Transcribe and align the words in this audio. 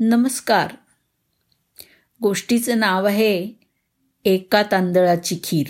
नमस्कार. 0.00 0.74
गोष्टीचं 2.22 2.78
नाव 2.78 3.06
आहे 3.06 3.52
एका 4.24 4.62
तांदळाची 4.62 5.40
खीर. 5.44 5.66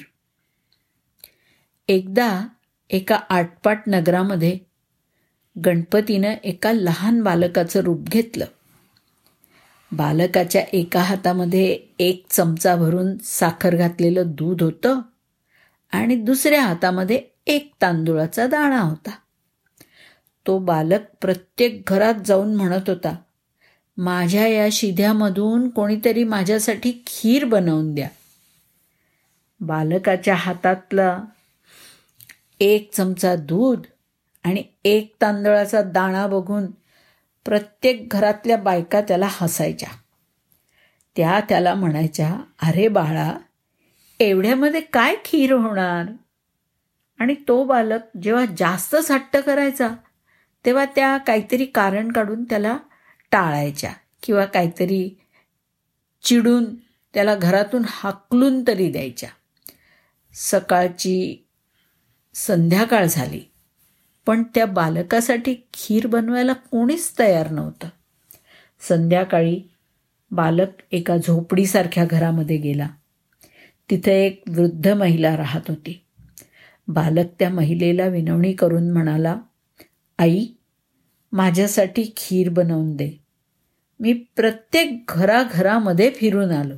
एकदा 1.89 2.41
एका 2.91 3.17
आटपाट 3.17 3.83
नगरामध्ये 3.87 4.59
गणपतीनं 5.65 6.35
एका 6.45 6.73
लहान 6.73 7.23
बालकाचं 7.23 7.81
रूप 7.81 8.01
घेतलं. 8.01 8.45
बालकाच्या 9.93 10.63
एका 10.73 11.01
हातामध्ये 11.01 11.79
एक 11.99 12.27
चमचा 12.31 12.77
भरून 12.77 13.19
साखर 13.19 13.77
घातलेलं 13.77 14.23
दूध 14.27 14.63
होतं 14.63 15.01
आणि 15.93 16.17
दुसऱ्या 16.17 16.63
हातामध्ये 16.63 17.23
एक 17.47 17.73
तांदुळाचा 17.83 18.47
दाणा 18.47 18.81
होता. 18.81 19.11
तो 20.47 20.59
बालक 20.59 21.01
प्रत्येक 21.21 21.83
घरात 21.87 22.15
जाऊन 22.27 22.55
म्हणत 22.55 22.91
होता 22.91 23.17
माझ्या 23.99 24.47
या 24.47 24.69
शिध्यामधून 24.73 25.69
कोणीतरी 25.69 26.25
माझ्यासाठी 26.25 27.03
खीर 27.07 27.45
बनवून 27.45 27.95
द्या. 27.95 28.09
बालकाच्या 29.61 30.35
हातातला 30.35 31.23
एक 32.61 32.93
चमचा 32.93 33.37
दूध 33.37 33.87
आणि 34.45 34.65
एक 34.85 35.17
तांदळाचा 35.21 35.83
दाणा 35.83 36.27
बघून 36.27 36.67
प्रत्येक 37.45 38.09
घरातल्या 38.09 38.57
बायका 38.57 39.01
त्याला 39.01 39.29
हसायच्या. 39.31 39.89
त्या 41.17 41.41
त्याला 41.49 41.75
म्हणायच्या 41.75 42.37
अरे 42.63 42.89
बाळा 42.89 43.39
एवढ्यामध्ये 44.21 44.81
काय 44.81 45.17
खीर 45.25 45.53
होणार? 45.53 46.05
आणि 47.19 47.35
तो 47.49 47.65
बालक 47.65 48.17
जेव्हा 48.23 48.45
जास्तच 48.59 49.11
हट्ट 49.11 49.37
करायचा 49.37 49.89
तेव्हा 50.65 50.85
त्या 50.85 51.17
काहीतरी 51.17 51.65
कारण 51.65 52.13
काढून 52.13 52.45
त्याला 52.45 52.79
टाळायच्या 53.31 53.93
किंवा 54.23 54.45
काहीतरी 54.45 55.19
चिडून 56.23 56.75
त्याला 57.15 57.35
घरातून 57.35 57.83
हाकलून 57.89 58.65
तरी 58.67 58.91
द्यायच्या. 58.91 59.29
सकाळची 60.35 61.47
संध्याकाळ 62.35 63.07
झाली 63.07 63.41
पण 64.27 64.43
त्या 64.43 64.67
बालकासाठी 64.67 65.55
खीर 65.73 66.07
बनवायला 66.07 66.53
कोणीच 66.53 67.13
तयार 67.19 67.51
नव्हतं. 67.51 67.89
संध्याकाळी 68.89 69.63
बालक 70.31 70.69
एका 70.91 71.17
झोपडीसारख्या 71.17 72.05
घरामध्ये 72.05 72.57
गेला. 72.57 72.89
तिथे 73.91 74.27
एक 74.27 74.43
वृद्ध 74.49 74.89
महिला 74.89 75.37
राहत 75.37 75.61
होती. 75.69 76.05
बालक 76.89 77.27
त्या 77.39 77.51
महिलेला 77.51 78.07
विनवणी 78.07 78.53
करून 78.53 78.91
म्हणाला 78.91 79.37
आई 80.19 80.47
माझ्यासाठी 81.33 82.13
खीर 82.17 82.49
बनवून 82.49 82.97
दे. 82.97 83.28
मी 84.01 84.13
प्रत्येक 84.13 85.05
घराघरामध्ये 85.09 86.11
फिरून 86.11 86.51
आलो. 86.51 86.75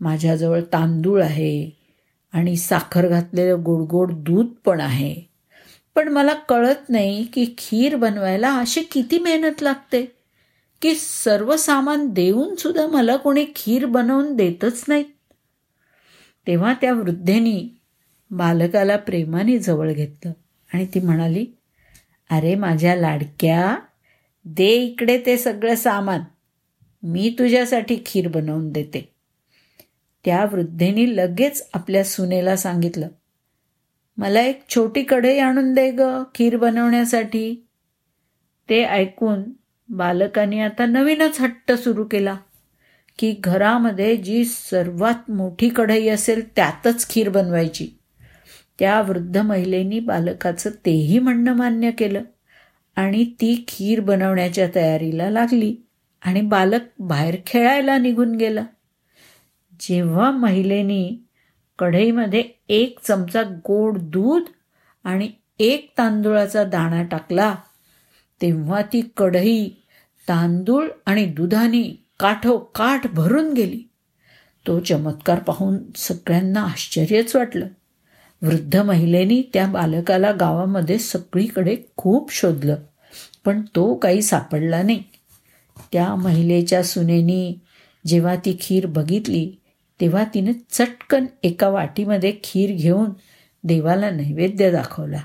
माझ्याजवळ 0.00 0.60
तांदूळ 0.72 1.22
आहे 1.22 1.70
आणि 2.32 2.56
साखर 2.56 3.08
घातलेलं 3.08 3.62
गोडगोड 3.62 4.12
दूध 4.12 4.46
पण 4.64 4.80
आहे. 4.80 5.30
पण 5.94 6.08
मला 6.08 6.34
कळत 6.34 6.88
नाही 6.88 7.24
की 7.24 7.54
खीर 7.58 7.96
बनवायला 7.96 8.54
अशी 8.54 8.82
किती 8.82 9.18
मेहनत 9.18 9.62
लागते 9.62 10.04
की 10.82 10.94
सर्व 10.94 11.56
सामान 11.56 12.08
देऊन 12.08 12.54
सुद्धा 12.54 12.86
मला 12.86 13.16
कोणी 13.16 13.44
खीर 13.56 13.86
बनवून 13.86 14.36
देतच 14.36 14.84
नाहीत 14.88 15.04
तेव्हा 16.46 16.74
त्या 16.80 16.92
वृद्धेनी 16.92 17.68
बालकाला 18.30 18.96
प्रेमाने 18.96 19.58
जवळ 19.58 19.92
घेतलं 19.92 20.32
आणि 20.74 20.86
ती 20.86 21.00
म्हणाली 21.00 21.46
अरे 22.30 22.54
माझ्या 22.54 22.96
लाडक्या 22.96 23.76
दे 24.44 24.68
इकडे 24.68 25.22
ते 25.26 25.36
सगळं 25.36 25.74
सामान. 25.74 26.20
मी 27.02 27.34
तुझ्यासाठी 27.38 27.98
खीर 28.06 28.28
बनवून 28.28 28.70
देते. 28.72 29.12
त्या 30.24 30.44
वृद्धेनी 30.52 31.16
लगेच 31.16 31.68
आपल्या 31.74 32.04
सुनेला 32.04 32.56
सांगितलं 32.56 33.08
मला 34.16 34.40
एक 34.40 34.62
छोटी 34.68 35.02
कढई 35.02 35.38
आणून 35.38 35.74
दे 35.74 35.90
ग 35.90 36.02
खीर 36.34 36.56
बनवण्यासाठी. 36.56 37.66
ते 38.68 38.84
ऐकून 38.84 39.42
बालकाने 39.88 40.60
आता 40.60 40.86
नवीनच 40.86 41.40
हट्ट 41.40 41.72
सुरू 41.72 42.04
केला 42.04 42.36
की 43.18 43.34
घरामध्ये 43.40 44.16
जी 44.16 44.44
सर्वात 44.44 45.30
मोठी 45.30 45.68
कढई 45.68 46.08
असेल 46.08 46.48
त्यातच 46.56 47.08
खीर 47.08 47.28
बनवायची. 47.28 47.88
त्या 48.78 49.00
वृद्ध 49.02 49.38
महिलेनी 49.38 50.00
बालकाचं 50.00 50.70
तेही 50.86 51.18
म्हणणं 51.18 51.52
मान्य 51.52 51.90
केलं. 51.90 52.22
आणि 52.96 53.24
ती 53.24 53.64
खीर 53.68 54.00
बनवण्याच्या 54.00 54.68
तयारीला 54.74 55.30
लागली 55.30 55.76
आणि 56.22 56.40
बालक 56.40 56.80
बाहेर 56.98 57.36
खेळायला 57.46 57.98
निघून 57.98 58.34
गेला. 58.34 58.64
जेव्हा 59.80 60.30
महिलेनी 60.30 61.18
कढईमध्ये 61.78 62.44
एक 62.68 62.98
चमचा 63.02 63.42
गोड 63.42 63.98
दूध 63.98 64.42
आणि 65.04 65.30
एक 65.58 65.92
तांदूळाचा 65.98 66.64
दाणा 66.64 67.02
टाकला 67.02 67.54
तेव्हा 68.42 68.82
ती 68.82 69.10
कढई 69.16 69.68
तांदूळ 70.28 70.88
आणि 71.06 71.24
दुधाने 71.24 72.04
काठोकाठ 72.20 73.06
भरून 73.06 73.52
गेली. 73.52 73.82
तो 74.66 74.80
चमत्कार 74.80 75.38
पाहून 75.38 75.78
सगळ्यांना 75.96 76.62
आश्चर्यच 76.62 77.36
वाटलं. 77.36 77.66
वृद्ध 78.42 78.76
महिलेनी 78.76 79.42
त्या 79.54 79.66
बालकाला 79.66 80.30
गावामध्ये 80.32 80.98
सगळीकडे 80.98 81.76
खूप 81.96 82.32
शोधलं 82.32 82.76
पण 83.44 83.60
तो 83.76 83.94
काही 83.94 84.22
सापडला 84.22 84.82
नाही. 84.82 85.02
त्या 85.92 86.14
महिलेच्या 86.14 86.82
सुनेनी 86.84 87.58
जेव्हा 88.06 88.34
ती 88.36 88.56
खीर 88.60 88.86
बघितली 88.86 89.50
तेव्हा 90.00 90.24
तिने 90.34 90.52
चटकन 90.70 91.26
एका 91.42 91.68
वाटीमध्ये 91.68 92.32
खीर 92.44 92.70
घेऊन 92.72 93.10
देवाला 93.64 94.10
नैवेद्य 94.10 94.70
दाखवला. 94.70 95.20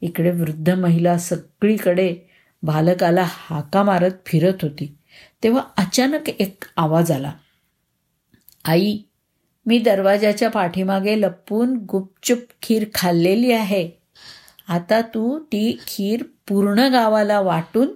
इकडे 0.00 0.30
वृद्ध 0.30 0.70
महिला 0.70 1.18
सगळीकडे 1.18 2.14
बालकाला 2.62 3.24
हाका 3.26 3.82
मारत 3.82 4.12
फिरत 4.26 4.62
होती 4.62 4.94
तेव्हा 5.42 5.62
अचानक 5.76 6.28
एक 6.28 6.64
आवाज 6.76 7.10
आला. 7.10 7.32
आई 8.64 8.98
मी 9.66 9.78
दरवाजाच्या 9.78 10.50
पाठीमागे 10.50 11.20
लपून 11.20 11.76
गुपचूप 11.76 12.38
खीर 12.62 12.84
खाल्लेली 12.94 13.52
आहे. 13.52 13.90
आता 14.68 15.00
तू 15.00 15.38
ती 15.38 15.78
खीर 15.86 16.22
पूर्ण 16.48 16.78
गावाला 16.78 17.40
वाटून 17.40 17.88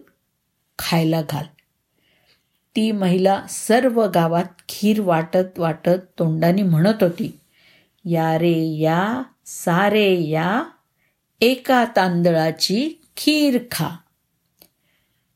खायला 0.78 1.22
घाल. 1.30 1.44
ती 2.76 2.92
महिला 2.92 3.42
सर्व 3.48 4.06
गावात 4.06 4.44
खीर 4.68 5.00
वाटत 5.00 5.58
वाटत 5.58 6.00
तोंडाने 6.18 6.62
म्हणत 6.62 6.94
होती 7.00 7.38
या 8.04 8.38
रे 8.38 8.78
या 8.78 9.22
सारे 9.46 10.28
या 10.28 10.64
एका 11.40 11.84
तांदळाची 11.96 12.90
खीर 13.16 13.58
खा. 13.70 13.88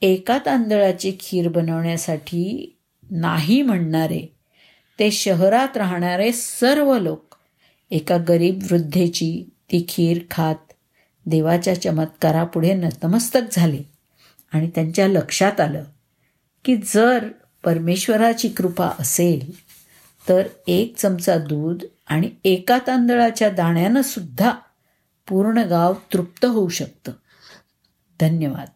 एका 0.02 0.38
तांदळाची 0.46 1.16
खीर 1.20 1.48
बनवण्यासाठी 1.48 2.76
नाही 3.10 3.62
म्हणणारे 3.62 4.33
ते 4.98 5.10
शहरात 5.10 5.76
राहणारे 5.76 6.32
सर्व 6.32 6.98
लोक 6.98 7.34
एका 7.90 8.16
गरीब 8.28 8.62
वृद्धेची 8.70 9.44
ती 9.72 9.86
खीर 9.88 10.18
खात 10.30 10.72
देवाच्या 11.26 11.82
चमत्कारापुढे 11.82 12.74
नतमस्तक 12.74 13.40
झाले. 13.52 13.82
आणि 14.52 14.70
त्यांच्या 14.74 15.08
लक्षात 15.08 15.60
आलं 15.60 15.84
की 16.64 16.76
जर 16.76 17.28
परमेश्वराची 17.64 18.48
कृपा 18.48 18.90
असेल 18.98 19.52
तर 20.28 20.42
एक 20.66 20.96
चमचा 20.96 21.38
दूध 21.38 21.82
आणि 22.06 22.30
एका 22.44 22.78
तांदळाच्या 22.86 23.50
दाण्यानं 23.50 24.02
सुद्धा 24.02 24.52
पूर्ण 25.28 25.58
गाव 25.58 25.94
तृप्त 26.12 26.44
होऊ 26.44 26.68
शकतं. 26.68 27.12
धन्यवाद. 28.20 28.68